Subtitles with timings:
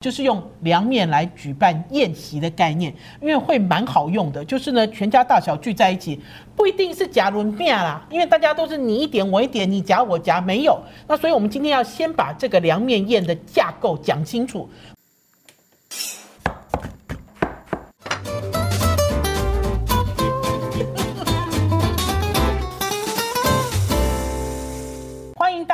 [0.00, 4.42] 就是用凉面来举办宴席的概念，因为会蛮好用的。
[4.42, 6.18] 就是呢，全家大小聚在一起，
[6.56, 10.80] 不一定是夹伦面啦，因为大家都是你一点我一点，你夹我夹，没有。
[11.06, 14.66] 那所以我们今天要先把这个凉面宴的架构讲清楚。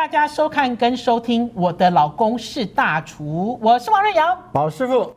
[0.07, 4.39] 大家收看跟收听，我的老公是大厨，我是王瑞瑶。
[4.52, 5.12] 宝师傅，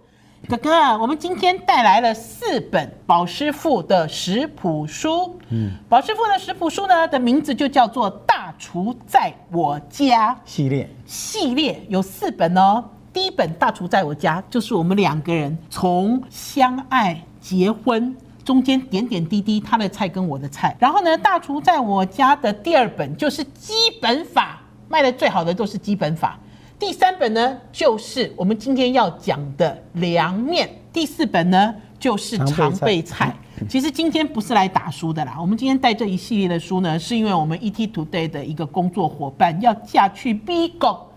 [0.48, 5.40] 哥哥，我们今天带来了四本宝师傅的食谱书。
[5.49, 12.84] 嗯，宝师傅的食谱书呢的名字就叫做《大厨在我家》系列，系列有四本哦。
[13.13, 20.76] 第一本《大厨在我家》就是我们两个人从相爱、结婚中间点点滴滴，他的菜跟我的菜。
[20.80, 24.59] 然后呢，《大厨在我家》的第二本就是基本法，
[24.89, 26.38] 卖的最好的都是基本法。
[26.77, 30.70] 第三本呢，就是我们今天要讲的凉面。
[30.91, 33.34] 第四本呢，就是常备菜。
[33.68, 41.09] 其实今天不是来打书的啦，我们今天带这一系列的书呢，是因为我们 ET Today 的一个工作伙伴要嫁去 B 国。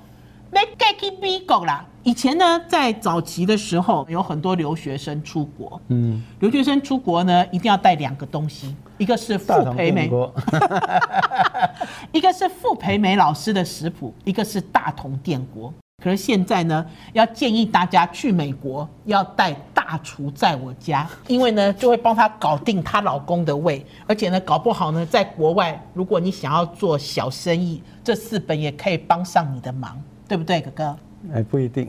[2.05, 5.81] 以前呢，在早期的时候，有很多留学生出国。
[5.89, 10.11] 嗯，留学生出国呢，一定要带两个东西，一个是傅培梅，
[12.13, 15.73] 一个是傅培梅老师的食谱，一个是大同电锅。
[16.03, 30.03] 可是现在呢，要建议大家去美国要带大厨在我家，因为呢，就会帮她搞定她老公的胃，而且呢，搞不好呢，在国外，如果你想要做小生意，这四本也可以帮上你的忙。
[30.33, 30.97] 对不对，哥哥？
[31.35, 31.87] 哎，不一定，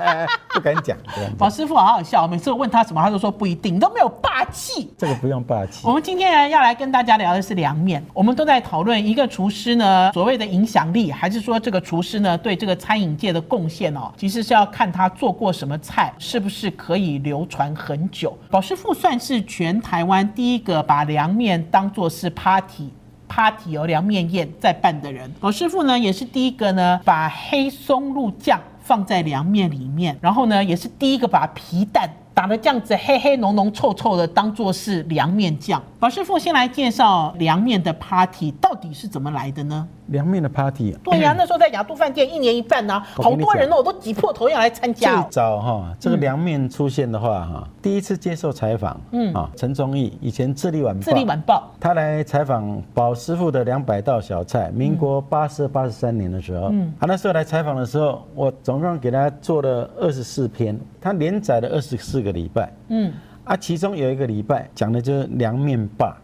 [0.54, 0.96] 不敢讲。
[1.36, 4.90] 宝师傅好好笑，每次我问他什么，他都说不一定，你都没有霸气。
[4.96, 5.86] 这个不用霸气。
[5.86, 8.02] 我们今天呢要来跟大家聊的是凉面。
[8.14, 18.34] 我们都在讨论一个厨师呢所谓的影响力，还是说这个厨师呢对这个餐饮界的贡献哦，其实是要看他做过什么菜，是不是可以流传很久。
[18.50, 22.90] 宝师傅算是全台湾第一个把凉面当做是 party。
[23.32, 35.82] Party 有凉面宴在办的人，我师傅呢也是第一个呢，把黑松露酱放在凉面里面，然后呢也是第一个把皮蛋打的这样子黑黑浓浓臭臭的当做是凉面酱。
[35.98, 39.86] 宝师傅先来介绍凉面的 party 到底是怎么来的呢？
[40.06, 45.22] 凉面的 party，对呀，那时候在雅都饭店一年一办呢，好多人哦，我都挤破头要来参加。
[45.22, 63.12] 最早哈，这个凉面出现的话哈，第一次接受采访，嗯啊，陈忠义以前《智利晚报》，智利晚报，他来采访宝师傅的两百道小菜，民国八十八十三年的时候，嗯，他那时候来采访的时候，我总共给他做了二十四篇，他连载了二十四个礼拜，嗯
[63.44, 66.16] 啊，其中有一个礼拜讲的就是凉面霸，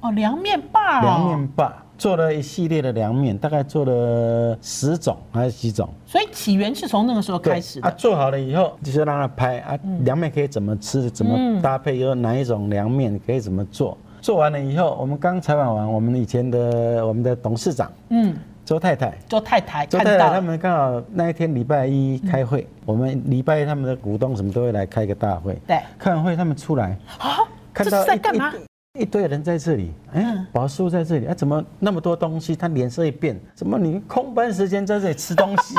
[0.00, 1.76] 哦，凉面霸，凉面霸。
[1.98, 5.88] 做了一系列的凉面，大概做了十种还是几种？
[6.04, 7.86] 所以起源是从那个时候开始的。
[7.86, 13.96] 啊，做好了以后就是让他拍啊，凉面可以怎么吃，怎么搭配，有哪一种凉面可以怎么做？
[14.20, 18.34] 做完了以后，我们刚采访完我们以前的我们的董事长，嗯，
[18.72, 26.96] 周太太，周太太，周太太他们刚好那一天礼拜一开会，我们礼拜一他们的股东什么都会来开个大会，对，开完会他们出来。
[27.18, 27.44] 啊，
[27.74, 28.50] 看到在干嘛？
[28.98, 32.56] 一堆人在这里，哎，宝叔在这里，哎，怎么那么多东西？
[32.56, 35.74] 他脸色一变，怎么你空班时间在这里吃东西？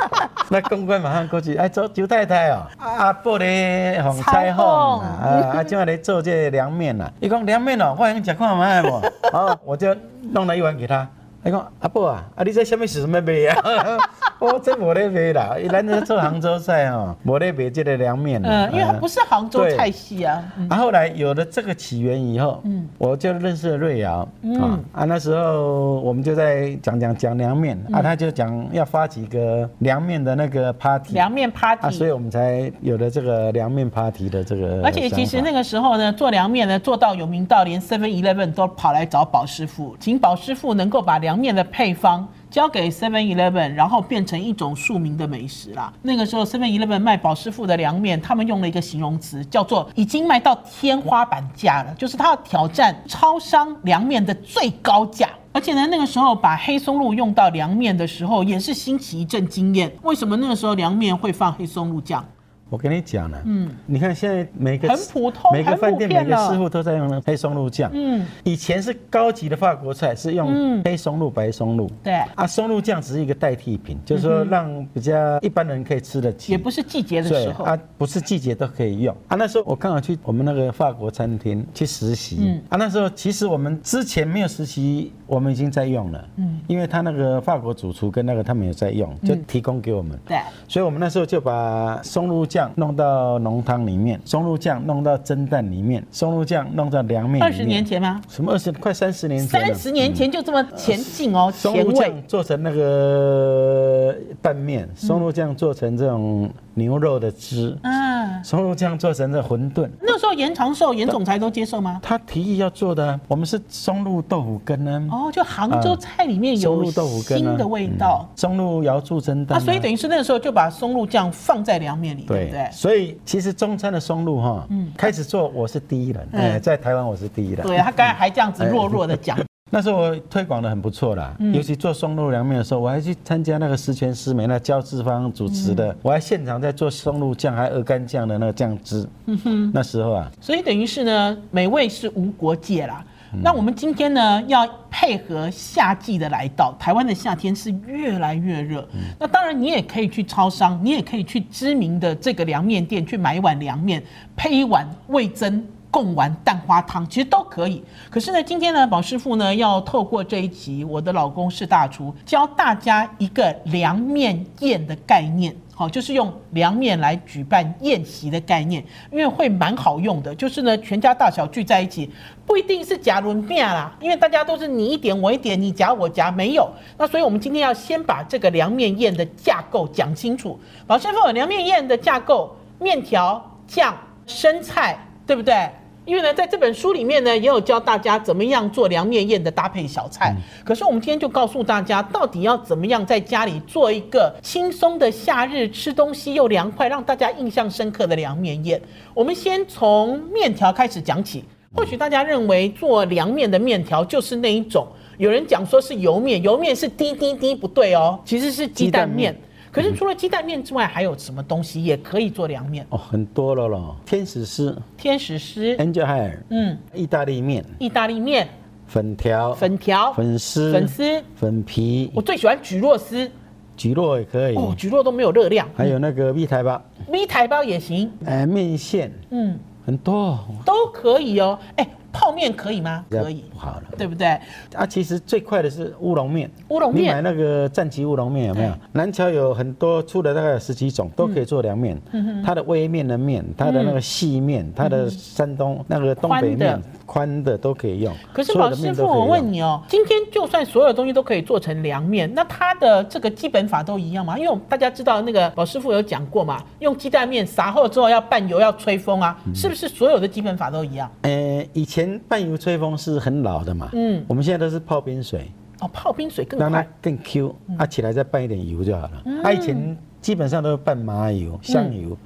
[0.48, 4.64] 那公关马上过去，哎，周周太太哦，阿伯咧红彩虹
[5.00, 7.12] 啊，啊，今晚来做这凉面呐。
[7.20, 9.02] 伊讲凉面哦，我想吃看卖无？
[9.30, 11.06] 好，我就弄了一碗给他。
[11.44, 13.96] 伊讲阿伯啊，啊，你在下面是什么卖啊？
[14.40, 20.44] 我 这无咧卖啦，咱这做杭州菜哦，无咧卖这个凉面嗯，因为它不是杭州菜系啊。
[20.68, 24.28] 啊，后来有了这个起源以后，嗯，我就认识了瑞瑶。
[24.42, 31.14] 嗯啊，那时候我们就在讲讲讲凉面啊，他就讲要发起一个凉面的那个 party。
[31.14, 31.86] 凉面 party。
[31.86, 34.82] 啊，所以我们才有了这个凉面 party 的这个。
[34.82, 42.26] 而且其实那个时候呢，做凉面呢做到有名到连 Seven Eleven 都跑来找宝师傅，请宝师傅能够把凉凉面的配方。
[42.50, 45.92] 交给 Seven Eleven，然后变成一种庶民的美食啦。
[46.00, 55.28] 那个时候 Seven Eleven 卖宝师傅的凉面，他们用了一个形容词，叫做已经卖到天花板价了，就是他要挑战超商凉面的最高价。
[55.52, 59.92] 而且呢，那个时候把黑松露用到凉面的时候，也是兴起一阵惊艳。
[60.02, 62.24] 为什么那个时候凉面会放黑松露酱？
[62.70, 67.90] 我跟你讲了，嗯，你看现在每个很普通每个饭店每个师傅都在用那黑松露酱。
[67.94, 71.90] 嗯，以前是高级的法国菜，是用黑松露、白松露。
[72.02, 72.14] 对。
[72.34, 76.52] 啊，松露酱只是一个代替品，就是说让比较一般人可以吃得起。
[76.52, 77.64] 也不是季节的时候。
[77.64, 79.16] 啊，不是季节都可以用。
[79.28, 79.36] 啊。
[79.36, 82.62] 那时候我刚好去我们那个法国餐厅去实习，嗯。
[82.68, 97.42] 啊，那时候其实我们之前没有实习，我们已经在用了，嗯，因为他那个法国主厨跟那个他们有在用，就提供给我们，对，所以我们那时候就把松露酱弄到浓汤里面，松露酱弄到蒸蛋里面，松露酱弄到凉面。
[97.42, 98.20] 二十年前吗？
[98.28, 99.48] 什么二十快三十年前？
[99.48, 101.82] 三十年前就这么前进哦，前卫。
[101.82, 108.07] 松露酱做成那个拌面，松露酱做成这种牛肉的汁，嗯，
[108.42, 109.88] 松露酱做成的馄饨。
[110.00, 112.00] 那时候严长寿、严总裁都接受吗？
[112.02, 115.08] 他提议要做的啊，我们是松露豆腐羹呢。
[115.10, 118.28] 哦，就杭州菜里面有松露豆腐羹的味道。
[118.36, 122.68] 松露瑶柱蒸蛋啊，所以等于是那个时候就把松露酱放在凉面里，对不对？
[122.72, 127.62] 所以其实中餐的松露哈，嗯开始做我是第一人，嗯哎，在台湾我是第一人。
[127.66, 129.38] 对他刚才还这样子弱弱的 讲，
[129.70, 139.06] 那时候我推广的很不错啦，尤其做松露凉面的时候，我还去参加那个十全十美那焦志芳主持的，我还现场在做松露酱，还鹅肝酱的那个酱汁。
[139.26, 143.04] 嗯哼那时候啊，所以等于是呢，美味是无国界啦。
[143.42, 148.88] 那我们今天呢，要配合夏季的来到，台湾的夏天是越来越热。
[149.18, 154.02] 那当然，你也可以去超商，你也可以去知名的这个凉面店去买一碗凉面，
[154.34, 155.62] 配一碗味增。
[155.90, 165.54] 贡丸蛋花汤其实都可以，可是呢，今天呢，宝师傅呢要透过这一集，我的老公是大厨，教大家一个凉面宴的概念。
[165.74, 170.34] 好，就是用凉面来举办宴席的概念，因为会蛮好用的。
[170.34, 172.10] 就是呢，全家大小聚在一起，
[172.44, 176.68] 不一定是夹轮面啦，因为大家都是你一点我一点，你夹我夹，没有。
[176.96, 180.58] 那所以我们今天要先把这个凉面宴的架构讲清楚。
[180.88, 183.96] 老师傅，凉面宴的架构：面条、酱、
[184.26, 185.70] 生菜，对不对？
[186.08, 190.34] 因为呢，在这本书里面呢，也有教大家怎么样做凉面宴的搭配小菜。
[190.64, 198.80] 可是我们今天就告诉大家，到底要怎么样在家里做一个轻松的夏日吃东西又凉快，让大家印象深刻的凉面宴。
[199.12, 201.44] 我们先从面条开始讲起。
[201.74, 204.88] 或许大家认为做凉面的面条就是那一种，
[205.18, 209.38] 有人讲说是油面，油面是滴滴滴，不对哦，其实是鸡蛋面。
[209.70, 212.86] 可是除了鸡蛋面之外，还有什么东西也可以做凉面？
[212.90, 218.48] 哦，很多了咯，天使丝、天使丝、Angel Hair，嗯，意大利面、意大利面、
[218.86, 222.10] 粉条、粉条、粉丝、粉丝，粉皮。
[222.14, 223.30] 我，最喜欢菊络丝。
[223.76, 229.12] 菊络也可以，哦，菊络都没有热量，还有那个蜜台包，V 台包也行，哎，面线。
[229.30, 229.56] 嗯，
[229.86, 230.36] 很多，
[230.66, 231.56] 都可以哦。
[231.76, 233.04] 哎，泡面可以吗？
[233.10, 233.82] 可以，不好了。
[233.96, 234.26] 对不对？
[234.74, 236.50] 啊，其实最快的是乌龙面。
[236.68, 238.72] 乌龙面你买那个战旗乌龙面有没有？
[238.92, 242.00] 南桥有很多出了大概有十几种，都可以做凉面。
[242.12, 248.14] 嗯它的微面的面，它的那个细面，它的山东那个东北面宽的都可以用。
[248.32, 254.38] 可是所有的宝师傅，我问你哦，今天就算所有东西都可以做成凉面，那它的这个基本法都一样吗？
[254.38, 261.10] 因为我们大家知道那个宝师傅有讲过嘛，用鸡蛋面撒后之后要拌油要吹风啊，嗯是不是所有的基本法都一样？
[261.22, 265.50] 呃，以前拌油吹风是很老的嘛，嗯，我们现在都是泡冰水，
[265.80, 266.86] 哦，泡冰水更让它。
[267.02, 269.22] 更 Q，啊起来再拌一点油就好了。
[269.24, 272.16] 嗯啊以前基本上都是拌麻油、香油，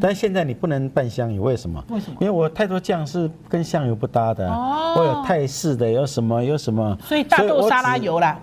[0.00, 1.84] 但是现在你不能拌香油，为什么？
[1.88, 8.38] 嗯为什么因为我太多酱是跟香油不搭的啊，哦我有泰式的，有什么有什么，所以大豆沙拉油啦，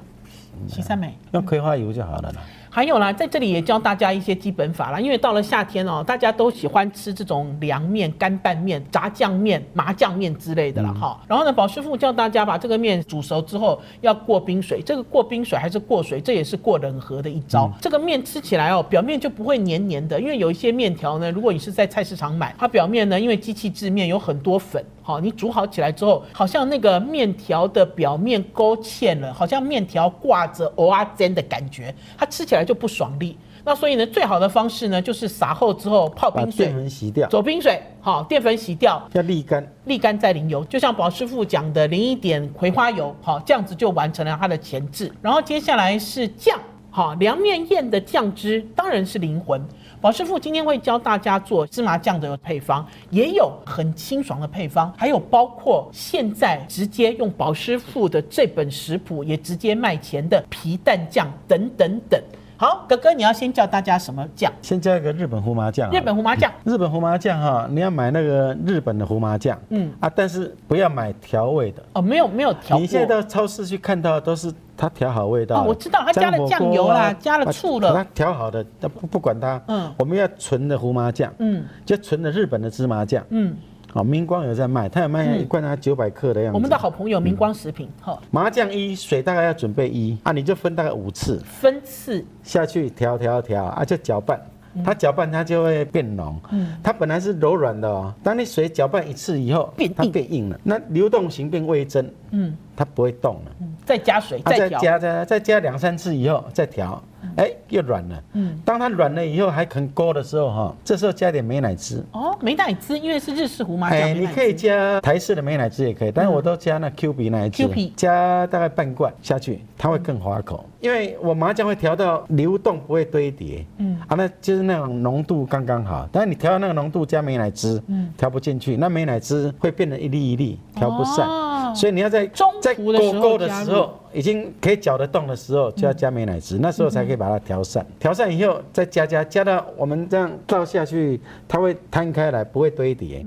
[0.67, 1.17] 七三美。
[1.31, 2.41] 用葵花油就好了啦。
[2.75, 10.93] 还有啦，在这里也教大家一些基本法啦，因为到了夏天哦，大家都喜欢吃这种凉面、干拌面、炸酱面、麻酱面之类的啦。
[10.93, 17.71] 哈、然后呢，宝师傅教大家把这个面煮熟之后要过冰水，这个过冰水还是过水，这也是过冷河的一招。
[17.79, 33.37] 这个面吃起来哦，表面就不会黏黏的，因为有一些面条呢，如果你是在菜市场买，它表面呢因为机器制面有很多粉，好，你煮好起来之后，好像那个面条的表面勾芡了，好像面条挂着蚵仔煎的感觉，它吃起来就不爽利。
[33.63, 39.67] 那所以呢，最好的方式呢，就是撒后之后泡冰水淀，粉洗掉，走冰水，好，淀粉洗掉，要沥干。
[39.87, 45.11] 沥干再淋油，就像宝师傅讲的，淋一点葵花油，好，这样子就完成了它的前置。
[45.21, 46.59] 然后接下来是酱，
[46.91, 49.59] 好，凉面宴的酱汁当然是灵魂。
[49.99, 62.21] 宝师傅今天会教大家做芝麻酱的配方，也有很清爽的配方，还有包括现在直接用宝师傅的这本食谱也直接卖钱的皮蛋酱等等等。
[62.57, 64.51] 好，哥哥，你要先教大家什么酱？
[64.61, 65.91] 先教一个日本胡麻酱啊。
[65.93, 66.51] 日本胡麻酱。
[66.63, 71.83] 日本胡麻酱哈，你要买那个日本的胡麻酱，嗯啊，但是不要买调味的。
[71.93, 72.79] 哦，没有没有调过。
[72.79, 75.61] 你现在到超市去看到都是它调好味道。
[75.61, 79.61] 哦我知道它加了酱油啦加了醋了把它调好的，那不不管它。
[79.67, 83.21] 嗯嗯，我们要纯的胡麻酱，嗯就纯的日本的芝麻酱。
[83.29, 83.55] 嗯，
[83.95, 86.55] 哦，明光有在卖，他有卖一罐它九百克的样子。
[86.55, 91.41] 我们的好朋友明光食品，哈，麻酱一，水大概要准备一啊，你就分大概五次。
[91.45, 92.23] 分次。
[92.43, 94.39] 下去调调调啊，就搅拌。
[94.83, 96.75] 它搅拌它就会变浓，嗯。
[96.83, 100.59] 它本来是柔软的哦，当你水搅拌一次以后它变硬了。
[100.61, 103.51] 那流动型变微针，嗯，它不会动了。
[103.85, 107.01] 再加水，它再再，加再再加两三次以后再调，
[107.37, 108.23] 哎，又软了。
[108.33, 112.05] 嗯，当它软了以后还肯勾的时候哈，这时候加点美乃滋。
[112.11, 120.65] 哦，美乃滋，因为是日式胡麻酱，哎，美乃滋你可以加台式的美乃滋也可以，但是我都加那 Q 比乃滋 Q 比加大概半罐下去，它会更滑口。
[120.79, 126.07] 因为我麻酱会调到流动不会堆叠，嗯啊，那就是那种浓度刚刚好。
[126.11, 131.27] 但是你调到那个浓度加美乃滋，嗯调不进去，那美乃滋会变得一粒一粒，调不散。
[131.27, 137.85] 哦所以你要在中在途的时候勾勾的时候，已经可以搅得动的时候，就要加美乃滋，那时候才可以把它调散。
[137.99, 143.25] 调散以后再加加加到我们这样倒下去，它会摊开来，不会堆叠。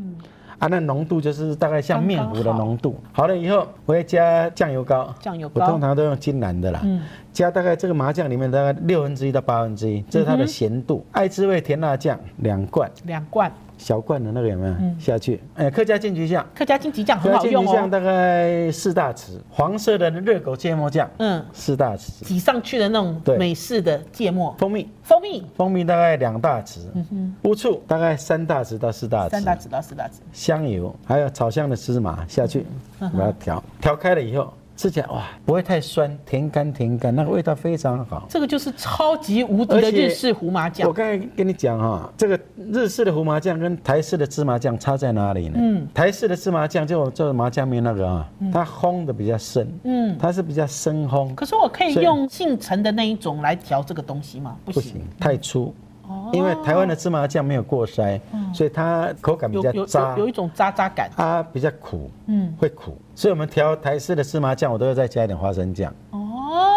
[0.58, 2.98] 啊，那浓度就是大概像面糊的浓度。
[3.12, 3.28] 好。
[3.28, 5.14] 了以后，我会加酱油膏。
[5.20, 7.00] 酱油膏，我通常都用金兰的啦，嗯。
[7.32, 11.06] 加大概这个麻酱里面大概六分之一到八分之一，这是它的咸度。
[11.12, 14.94] 爱滋味甜辣酱两罐，两罐，小罐的那个有没有、嗯。
[15.00, 15.40] 下去？
[15.54, 21.08] 哎，客家金桔酱，客家金桔酱客家金桔很好用哦，酱大概四大匙，黄色的热狗芥末酱。
[21.18, 24.88] 嗯，四大匙，挤上去的那种对美式的芥末，蜂蜜。
[25.02, 25.46] 蜂蜜。
[25.56, 27.34] 蜂蜜大概两大匙，嗯哼。
[27.44, 32.66] 乌醋大概三大匙到四大匙，三大匙到四大匙，香油，还有炒香的芝麻下去，
[33.00, 33.10] 嗯。
[33.12, 33.62] 把它调。
[33.80, 38.24] 调开了以后，吃起来哇，不会太酸，甜干甜干，那个味道非常好。
[38.28, 42.38] 这个就是超级无敌的日式胡麻酱我酱，刚才跟你讲哈，这个
[42.72, 45.58] 日式的胡麻酱跟台式的芝麻酱差在哪里呢？
[45.58, 50.16] 嗯台式的芝麻酱就我做的麻酱面那个啊，它烘的比较深，嗯。
[50.16, 54.56] 它是比较深烘，可是我可以用现成的那一种来调这个东西吗？
[54.64, 55.64] 不行不行，太粗。
[55.64, 55.87] 哦
[56.32, 58.20] 因为台湾的芝麻酱没有过筛，
[58.52, 62.96] 所以它口感比较渣有，有一种渣渣感，它比较苦，嗯，会苦。
[63.14, 65.92] 所以我们调台式的芝麻酱，我都会再加一点花生酱。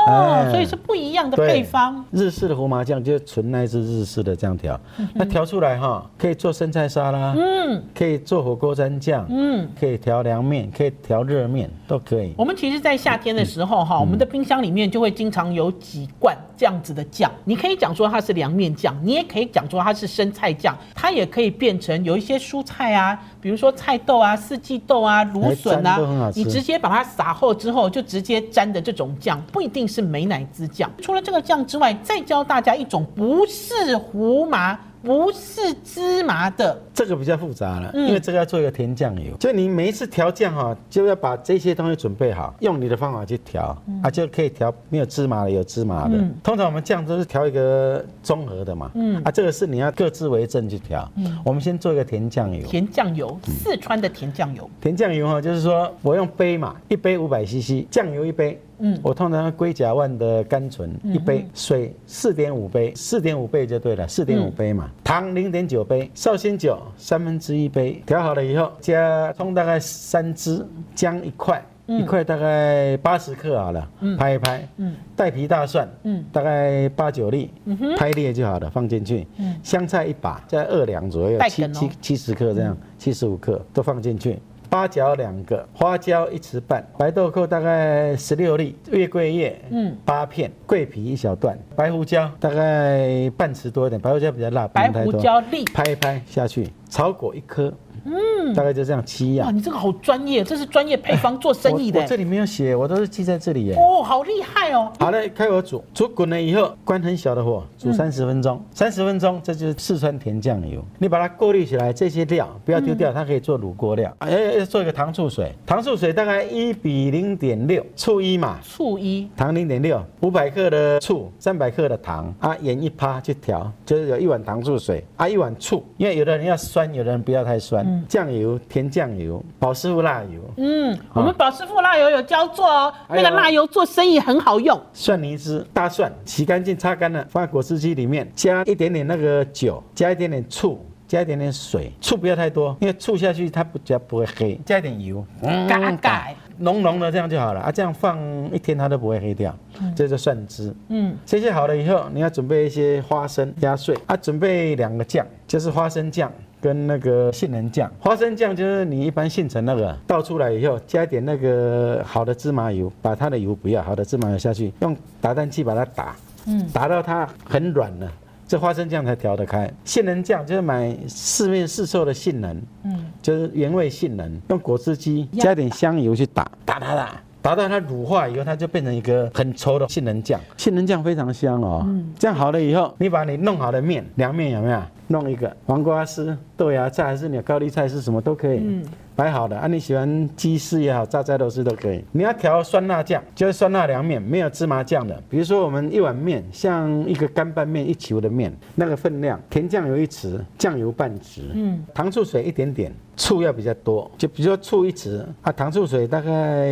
[0.07, 4.79] 哦，哎所以是不一样的配方，日式的胡麻酱就是纯那一支日式的这样调，
[5.13, 9.67] 那调出来哈，可以做生菜沙拉，嗯可以做火锅蘸酱，嗯。
[9.79, 12.33] 可以调凉面，可以调热面，都可以。
[12.37, 17.31] 我们其实，在夏天的时候，哈，我们的冰箱里面就会经常有几罐这样子的酱。
[17.45, 30.89] 你可以讲说它是凉面酱，你也可以讲说它是生菜酱，它也可以变成有一些蔬菜啊，比如说菜豆啊、四季豆啊、芦笋啊，你直接把它撒后之后，就直接沾的这种酱，不一定是美乃滋酱。
[31.01, 38.07] 除了这个酱之外，再教大家一种不是胡麻、不是芝麻的，这个比较复杂了，嗯。
[38.07, 46.15] 因为这个要做一个甜酱油，就你每一次调酱哈，就要把这些东西准备好，用你的方法去调，啊，就可以调没有芝麻的，有芝麻的。
[46.17, 46.33] 嗯。
[46.43, 49.21] 通常我们酱都是调一个综合的嘛，嗯。
[49.23, 51.09] 啊，这个是你要各自为政去调。
[51.45, 52.67] 我们先做一个甜酱油。
[52.67, 54.69] 甜酱油，四川的甜酱油。
[54.79, 58.99] 甜酱油哈，就是说我用杯嘛，一杯五百 CC，酱油一杯，嗯。
[59.01, 71.63] 我通常龟甲万的甘醇一杯，水四点五杯，四点五倍就对了，四点五杯嘛，糖零点九杯，绍兴酒三分之一杯，调好了以后加葱大概三支，姜一块。
[71.87, 77.51] 一块大概八十克好了，拍一拍，嗯带皮大蒜，嗯大概八九粒，
[77.97, 79.27] 拍裂就好了，放进去。
[79.61, 84.39] 香菜一把，在二两左右七七七十克这样，七十五克都放进去。
[84.71, 95.11] 八角两个，花椒一匙半，白豆蔻大概十六粒，月桂叶嗯八片，桂皮一小段，白胡椒大概半匙多一点，白胡椒比较辣，白胡。
[95.11, 95.65] 椒粒。
[95.65, 97.73] 拍一拍下去，草果一颗，
[98.03, 99.55] 嗯，大概就这样七哇，样。
[99.55, 102.09] 你这个好专业，这是专业配方做生意的我我。
[102.09, 103.75] 这里没有写，我都是记在这里耶。
[103.75, 104.91] 哦，好厉害哦！
[104.99, 108.61] 好嘞，开火煮，煮滚了以后，关很小的火，煮三十分钟。
[108.71, 110.83] 三十分钟，这就是四川甜酱油。
[110.97, 114.13] 你把它过滤起来，这些料不要丢掉，它可以做卤锅料。
[114.19, 127.85] 哎，要做一个糖醋水，糖醋水大概一比零点六，醋一嘛，醋一，糖零点六，五百克的醋，三百克的糖啊，盐一趴去调，就是有一碗糖醋水啊，一碗醋，因为有的人要酸，有的人不要太酸。
[128.07, 134.79] 酱油、甜酱油、宝师傅辣油、嗯，我们宝师傅辣油有教做哦，那个辣油做生意很好用。
[134.93, 140.85] 蒜泥汁、大蒜，洗干净、擦干了，放在果汁机里面，加一点点那个酒，加一点点醋。
[141.07, 144.57] 加一点点水，醋不要太多，因为醋下去它不加不会黑。
[144.65, 145.21] 加一点油，
[145.67, 146.27] 嘎嘎，
[146.59, 148.17] 浓浓的这样就好了啊，这样放
[148.53, 149.53] 一天它都不会黑掉。
[149.93, 150.73] 这就蒜汁。
[150.87, 157.91] 嗯，这些好了以后，你要准备一些花生压碎啊，准备两个酱，就是花生酱跟那个杏仁酱。
[157.99, 166.15] 花生酱就是你一般现成那个倒出来以后，加一点那个好的芝麻油，把它的油不要，好的芝麻油下去，用打蛋器把它打，
[166.45, 168.09] 嗯，打到它很软了。
[168.47, 180.37] 这花生酱才调得开，杏仁酱就是买市面市售的杏仁，嗯，就是原味杏仁，用果汁机加点香油去打，打打打，打到它乳化以后，它就变成一个很稠的杏仁酱。
[180.57, 184.81] 杏仁酱非常香哦，嗯，这样好了以后，你把你弄好的面凉面有没有？
[185.11, 188.59] 弄一个黄瓜丝、豆芽菜还是你高丽菜是什么都可以。
[188.63, 188.83] 嗯。
[189.13, 192.03] 摆好的啊，你喜欢鸡丝也好，榨菜肉丝都可以。
[192.13, 195.21] 你要调酸辣酱，就是酸辣凉面，没有芝麻酱的。
[195.29, 206.69] 比如说我们一碗面，像一个干拌面一球的面，那个分量，甜酱油一匙，酱油半匙，嗯，糖醋水一点点，醋要比较多，就比如说醋一匙啊，糖醋水大概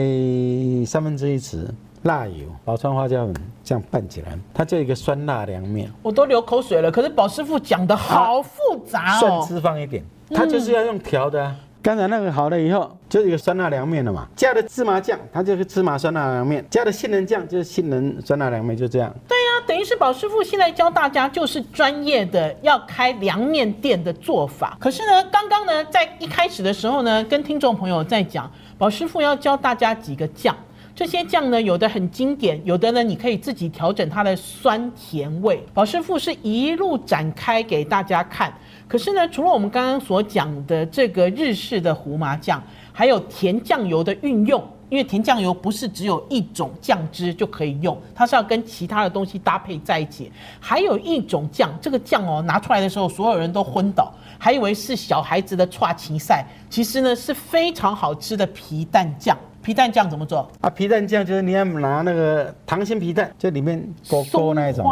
[0.88, 1.58] 三分之一匙，
[2.04, 5.92] 辣油、宝川花椒粉这样拌起来，它就一个酸辣凉面。
[6.02, 9.20] 我都流口水了，可是宝师傅讲的好复杂哦。
[9.20, 10.04] 蒜汁放一点，
[10.34, 11.56] 它就是要用调的。
[11.82, 14.28] 刚才那个好了以后，就是一个酸辣凉面了嘛。
[14.36, 19.10] 加的芝麻酱，它就是芝麻酸辣凉面；加的杏仁酱，就是杏仁酸辣凉面，就这样。
[19.30, 24.78] 对呀，等于是宝师傅现在教大家就是专业的要开凉面店的做法。
[24.78, 30.54] 可是呢，刚刚呢，在一开始的时候呢，跟听众朋友在讲，宝师傅要教大家几个酱。
[31.00, 35.64] 这些酱呢，有的很经典，有的呢，你可以自己调整它的酸甜味。
[35.74, 38.54] 宝师傅是一路展开给大家看。
[38.86, 50.30] 可是呢，除了我们刚刚所讲的这个日式的胡麻酱，还有甜酱油的运用，因为甜酱油不是只有一种酱汁就可以用，它是要跟其他的东西搭配在一起。
[50.60, 59.38] 还有一种酱，这个酱哦拿出来的时候，所有人都昏倒，还以为是小孩子的串芹赛，其实呢是非常好吃的皮蛋酱。
[59.70, 60.70] 皮蛋酱怎么做啊？
[60.72, 64.84] 皮蛋酱就是你要拿那个溏心皮蛋，就里面剥剥那一种。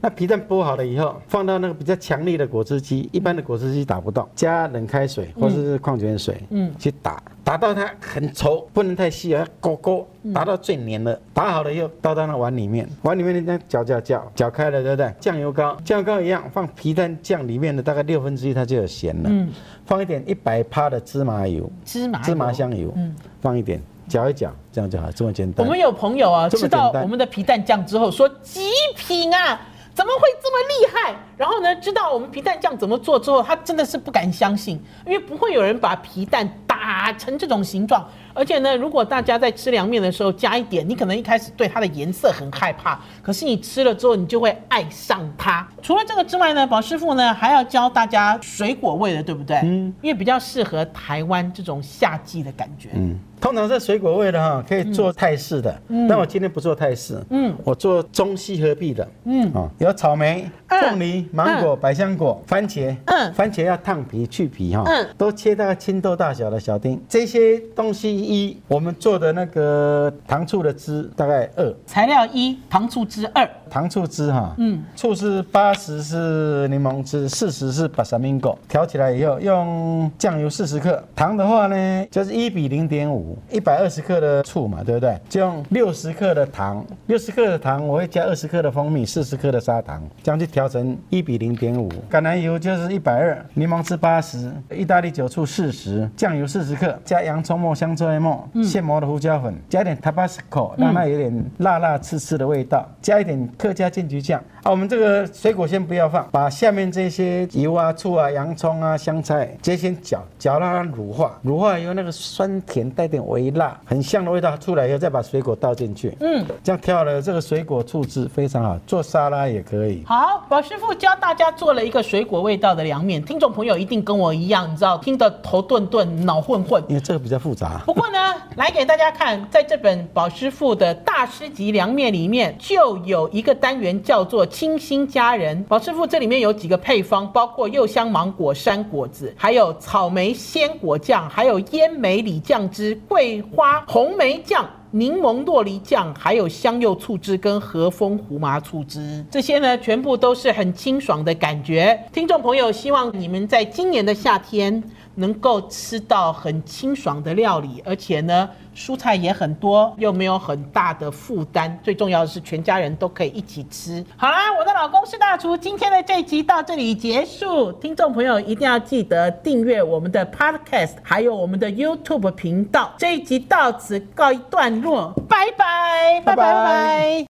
[0.00, 11.16] 那皮蛋剥好了以后，放到那个比较强力的果汁机，一般的果汁机打不动，加冷开水或者是矿泉水，嗯，去打，打到它很稠，不能太细啊，勾勾，打到最黏了。
[11.32, 15.14] 打好了以后倒到那碗里面，碗里面你再搅搅搅，搅开了对不对？
[15.20, 19.28] 酱油膏，酱油膏一样，放皮蛋酱里面的大概六分之一，它就有咸了。
[19.30, 19.48] 嗯，
[19.86, 23.80] 放一点一百帕的芝麻油，芝麻芝麻香油，嗯，放一点。
[24.14, 25.66] 搅一搅，这样就好，这么简单。
[25.66, 29.60] 我们有朋友啊，吃到我们的皮蛋酱之后说极品啊，
[29.92, 31.16] 怎么会这么厉害？
[31.36, 38.08] 然后呢，知道我们皮蛋酱怎么做之后，他真的是不敢相信，因为不会有人把皮蛋打成这种形状。
[38.36, 45.66] 而且呢，如果大家在吃凉面的时候加一点，你可能一开始对它的颜色很害怕，可是你吃了之后，你就会爱上它。
[45.82, 49.56] 除了这个之外呢，宝师傅呢还要教大家水果味的，对不对？
[49.64, 52.90] 嗯，因为比较适合台湾这种夏季的感觉。
[52.94, 53.18] 嗯。
[53.44, 56.08] 通常是水果味的哈，可以做泰式的，嗯。
[56.08, 83.33] 但我今天不做泰式，嗯，我做中西合璧的，嗯，啊，有草莓、凤梨、芒果、百香果、番茄，嗯，番茄要烫皮去皮哈，嗯，都切大概青豆大小的小丁，这些东西一，我们做的那个糖醋的汁大概二，材料一，糖醋汁二，糖醋汁哈，嗯，醋是八十是柠檬汁，四十是巴萨米果，调起来以后用酱油四十克，糖的话呢就是一比零点五。
[83.50, 85.18] 一百二十克的醋嘛，对不对？
[85.28, 91.88] 就用六十克的糖，六十克的糖我会加二十克的蜂蜜，四十克的砂糖，这样去调成一比零点五。
[92.10, 104.42] 橄榄油就是一百二，柠檬汁八十，意大利酒醋四十，酱油四十克，加洋葱末、香菜末、现磨的胡椒粉，加一点 Tabasco，让它有点辣辣刺刺的味道，加一点客家金桔酱。
[104.64, 120.02] 啊，我们这个水果先不要放，把下面这些油啊、醋啊、洋葱啊、香菜，直接先搅，搅让它乳化，乳化以后那个酸甜带点微辣，很香的味道出来以后，再把水果倒进去，嗯，这样调了这个水果醋汁非常好，做沙拉也可以。
[120.06, 127.82] 好，宝师傅教大家做了一个水果味道的凉面，听众朋友一定跟我一样，你知道听得头顿顿、脑混混，因为这个比较复杂。
[127.84, 128.18] 不过呢，
[128.56, 134.48] 来给大家看，在这本宝师傅的大师级凉面里面，就有一个单元叫做。
[134.54, 151.98] 清新佳人，宝师傅这里面有几个配方，包括柚香芒果山果子，还有草莓鲜果酱，还有烟梅李酱汁、桂花红梅酱、柠檬洛梨酱，还有香柚醋汁跟和风胡麻醋汁，这些呢全部都是很清爽的感觉。
[152.12, 154.80] 听众朋友，希望你们在今年的夏天
[155.14, 158.48] 能够吃到很清爽的料理，而且呢。
[158.76, 164.04] 蔬菜也很多，又没有很大的负担，最重要的是全家人都可以一起吃。
[164.16, 167.70] 好啦，我的老公是大厨，今天的这一集到这里结束。
[167.74, 172.92] 听众朋友一定要记得订阅我们的 Podcast，还有我们的 YouTube 频道。
[172.98, 177.33] 这一集到此告一段落，拜拜，拜拜拜拜。